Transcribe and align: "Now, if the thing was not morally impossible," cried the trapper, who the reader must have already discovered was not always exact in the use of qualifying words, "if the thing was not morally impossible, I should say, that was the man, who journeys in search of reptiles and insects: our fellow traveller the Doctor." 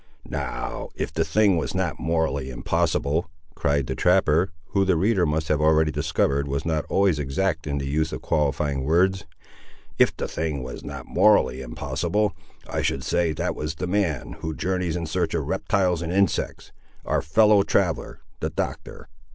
"Now, 0.27 0.89
if 0.95 1.13
the 1.13 1.23
thing 1.23 1.57
was 1.57 1.75
not 1.75 1.99
morally 1.99 2.49
impossible," 2.49 3.29
cried 3.53 3.85
the 3.85 3.93
trapper, 3.93 4.49
who 4.69 4.83
the 4.83 4.95
reader 4.95 5.27
must 5.27 5.47
have 5.47 5.61
already 5.61 5.91
discovered 5.91 6.47
was 6.47 6.65
not 6.65 6.85
always 6.89 7.19
exact 7.19 7.67
in 7.67 7.77
the 7.77 7.85
use 7.85 8.11
of 8.11 8.23
qualifying 8.23 8.83
words, 8.83 9.25
"if 9.99 10.17
the 10.17 10.27
thing 10.27 10.63
was 10.63 10.83
not 10.83 11.05
morally 11.05 11.61
impossible, 11.61 12.33
I 12.67 12.81
should 12.81 13.03
say, 13.03 13.31
that 13.33 13.53
was 13.55 13.75
the 13.75 13.85
man, 13.85 14.37
who 14.39 14.55
journeys 14.55 14.95
in 14.95 15.05
search 15.05 15.35
of 15.35 15.45
reptiles 15.45 16.01
and 16.01 16.11
insects: 16.11 16.71
our 17.05 17.21
fellow 17.21 17.61
traveller 17.61 18.21
the 18.39 18.49
Doctor." 18.49 19.07